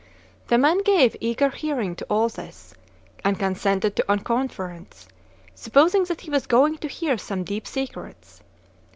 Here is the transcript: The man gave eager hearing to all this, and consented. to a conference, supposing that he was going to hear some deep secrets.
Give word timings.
The 0.47 0.57
man 0.57 0.79
gave 0.81 1.15
eager 1.19 1.49
hearing 1.51 1.95
to 1.97 2.05
all 2.05 2.27
this, 2.27 2.73
and 3.23 3.37
consented. 3.37 3.95
to 3.97 4.11
a 4.11 4.17
conference, 4.17 5.07
supposing 5.53 6.05
that 6.05 6.21
he 6.21 6.31
was 6.31 6.47
going 6.47 6.79
to 6.79 6.87
hear 6.87 7.19
some 7.19 7.43
deep 7.43 7.67
secrets. 7.67 8.41